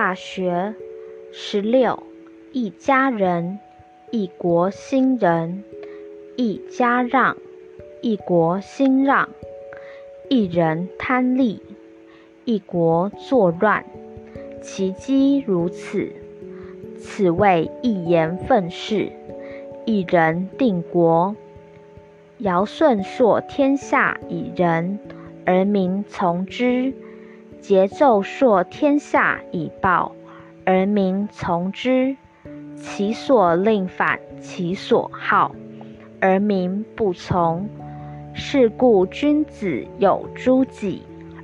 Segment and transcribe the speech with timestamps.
[0.00, 0.76] 大学
[1.32, 2.04] 十六，
[2.52, 3.58] 一家人，
[4.12, 5.64] 一国兴仁；
[6.36, 7.36] 一家让，
[8.00, 9.26] 一国兴让；
[10.30, 11.60] 一人贪利，
[12.44, 13.84] 一国作乱。
[14.62, 16.12] 其机如此，
[16.96, 19.10] 此谓一言愤世，
[19.84, 21.34] 一人定国。
[22.38, 25.00] 尧舜朔天下以仁，
[25.44, 26.94] 而民从之。
[27.60, 30.12] 桀纣朔天下以暴，
[30.64, 32.16] 而民从之。
[32.76, 35.54] 其所令反，其所好，
[36.20, 37.68] 而民不从。
[38.34, 41.02] 是故君子有诸己，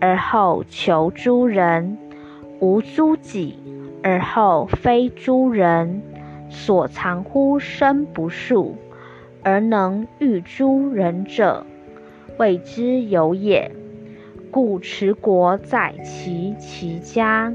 [0.00, 1.96] 而后求诸人；
[2.60, 3.58] 无诸己，
[4.04, 6.00] 而后非诸人。
[6.48, 8.76] 所藏乎身不术，
[9.42, 11.66] 而能御诸人者，
[12.38, 13.72] 谓之有也。
[14.56, 17.52] 故持国在其其家。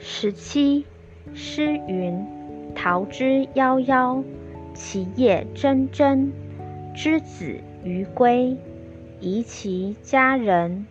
[0.00, 0.84] 十七，
[1.34, 2.26] 诗云
[2.74, 4.24] ：“桃之夭夭，
[4.74, 6.32] 其叶蓁蓁。
[6.96, 8.56] 之子于归，
[9.20, 10.88] 宜其家人。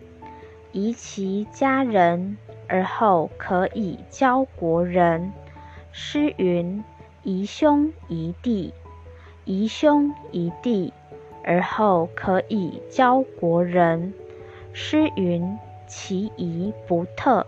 [0.72, 5.32] 宜其家人，而后可以教国人。”
[5.92, 6.82] 诗云
[7.24, 8.72] ：“宜兄宜弟，
[9.44, 10.94] 宜兄宜弟，
[11.44, 14.14] 而后可以教国人。”
[14.72, 17.46] 诗云：“其仪不特，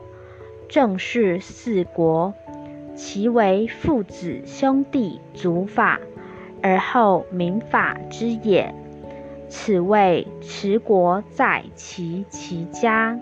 [0.68, 2.34] 正是四国。
[2.94, 5.98] 其为父子兄弟族法，
[6.62, 8.74] 而后民法之也。
[9.48, 13.18] 此谓持国在其其家。”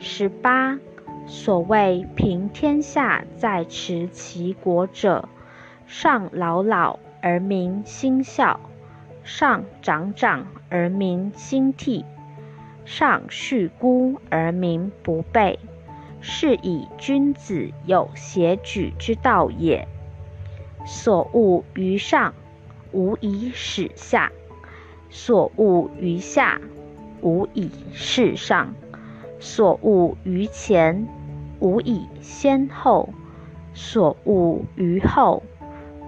[0.00, 0.78] 十八，
[1.26, 5.28] 所谓平天下在持其国者，
[5.86, 8.60] 上老老而民心孝。
[9.24, 12.04] 上长长而民兴替，
[12.84, 15.58] 上恤孤而民不备，
[16.20, 19.88] 是以君子有协举之道也。
[20.86, 22.34] 所恶于上，
[22.92, 24.28] 无以始下；
[25.08, 26.60] 所恶于下，
[27.22, 28.74] 无以事上；
[29.40, 31.08] 所恶于前，
[31.60, 33.08] 无以先后；
[33.72, 35.42] 所恶于后，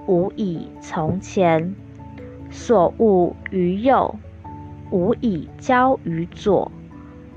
[0.06, 1.74] 无以从前。
[2.50, 4.16] 所恶于右，
[4.90, 6.70] 无以交于左；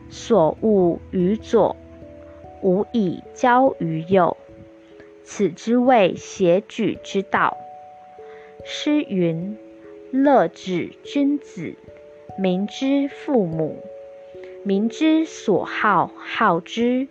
[0.09, 1.75] 所恶于左，
[2.61, 4.37] 无以交于右。
[5.23, 7.57] 此之谓邪举之道。
[8.65, 9.57] 诗云
[10.11, 11.75] ：“乐止君子，
[12.37, 13.77] 民之父母。
[14.63, 17.07] 民之所好，好之；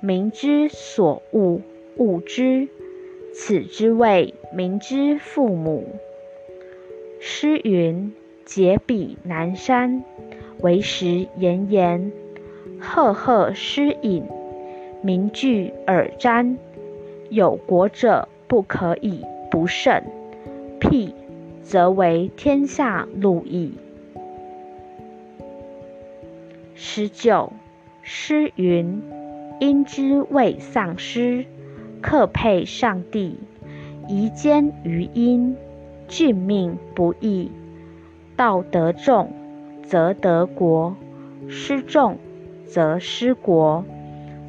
[0.00, 1.60] 民之所恶，
[1.96, 2.68] 恶之。
[3.34, 6.00] 此之谓民之父母。”
[7.20, 8.12] 诗云
[8.46, 10.04] ：“解彼南山，
[10.60, 12.12] 为时炎炎。
[12.78, 14.24] 赫赫诗隐，
[15.02, 16.56] 名具尔瞻。
[17.28, 20.02] 有国者不可以不胜。
[20.78, 21.12] 辟，
[21.62, 23.72] 则为天下路矣。”
[26.76, 27.52] 十九，
[28.02, 29.02] 诗云
[29.58, 31.44] ：“因之谓丧失，
[32.00, 33.36] 克配上帝，
[34.08, 35.56] 夷坚于殷。”
[36.08, 37.52] 俊命不易，
[38.34, 39.30] 道德重
[39.84, 40.96] 则得国，
[41.48, 42.16] 失重
[42.66, 43.84] 则失国。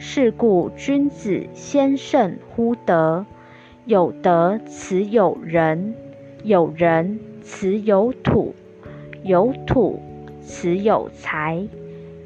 [0.01, 3.25] 是故君子先胜乎德。
[3.83, 5.93] 有德此有仁，
[6.43, 8.55] 有仁此有土，
[9.23, 9.99] 有土
[10.41, 11.67] 此有财，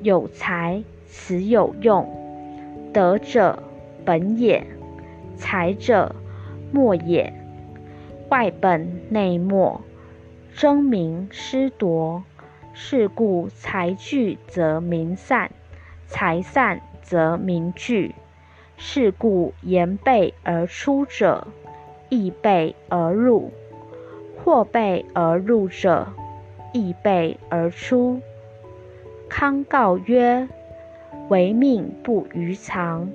[0.03, 2.07] 有财此有用。
[2.93, 3.57] 德者
[4.05, 4.67] 本也，
[5.35, 6.15] 财者
[6.71, 7.33] 末也。
[8.33, 9.81] 外本内末，
[10.55, 12.23] 争名失夺。
[12.73, 15.51] 是故财聚则民散，
[16.07, 18.15] 财散则民聚。
[18.75, 21.45] 是故言备而出者，
[22.09, 23.51] 亦备而入；
[24.43, 26.07] 或备而入者，
[26.73, 28.19] 亦备而出。
[29.29, 30.49] 康告曰
[31.29, 33.11] ：“唯命不于常，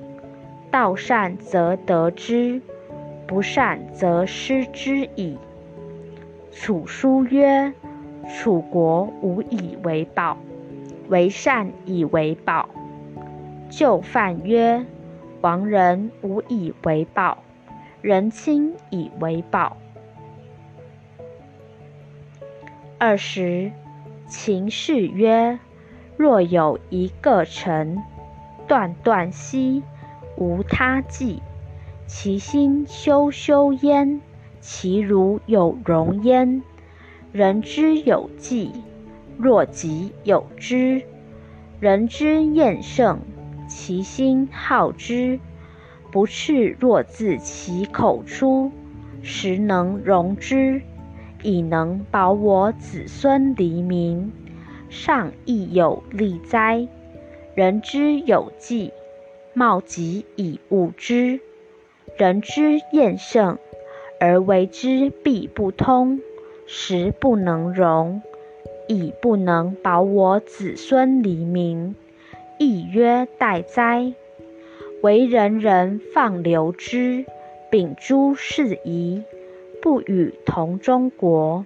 [0.71, 2.62] 道善则得之。”
[3.29, 5.37] 不善则失之矣。
[6.51, 7.75] 楚书曰
[8.27, 10.39] ：“楚国无以为报，
[11.09, 12.71] 为善以为报。”
[13.69, 14.87] 就范曰
[15.43, 17.37] ：“亡人无以为报，
[18.01, 19.77] 人亲以为报。”
[22.97, 23.71] 二十，
[24.27, 25.59] 秦氏曰
[26.17, 28.03] ：“若有一个臣，
[28.67, 29.83] 断断兮，
[30.37, 31.43] 无他计。”
[32.09, 34.23] 其心修修焉，
[34.63, 36.63] 其如有容焉。
[37.33, 38.73] 人之有纪，
[39.37, 41.03] 若己有之。
[41.81, 43.21] 人之厌胜，
[43.69, 45.39] 其心好之，
[46.11, 48.73] 不赤若自其口出，
[49.21, 50.81] 实能容之，
[51.43, 54.33] 以能保我子孙黎民。
[54.89, 56.89] 上亦有利哉？
[57.55, 58.95] 人之有纪，
[59.53, 61.41] 貌极以物之。
[62.19, 63.59] 人之厌胜，
[64.19, 66.20] 而为之必不通，
[66.67, 68.23] 实不能容，
[68.88, 71.94] 以不能保我子孙黎民。
[72.59, 74.15] 亦曰待哉？
[75.00, 77.25] 为人人放流之，
[77.70, 79.23] 秉诸事宜，
[79.81, 81.64] 不与同中国。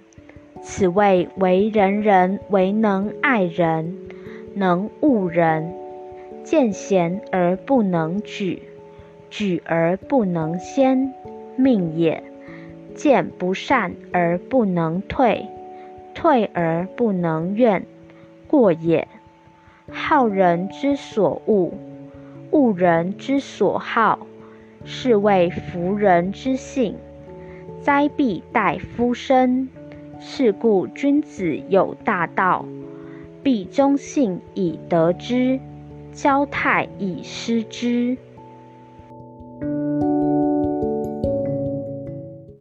[0.61, 3.97] 此谓为人人为能爱人，
[4.53, 5.73] 能恶人，
[6.43, 8.61] 见贤而不能举，
[9.35, 11.11] 举而不能先，
[11.55, 12.21] 命也；
[12.93, 15.47] 见不善而不能退，
[16.13, 17.83] 退而不能怨，
[18.47, 19.07] 过也。
[19.89, 21.71] 好人之所恶，
[22.51, 24.27] 恶人之所好，
[24.85, 26.95] 是谓夫人之性。
[27.81, 29.67] 灾必待夫身。
[30.19, 32.65] 是故君子有大道，
[33.41, 35.59] 必忠信以得之，
[36.11, 38.15] 交泰以失之。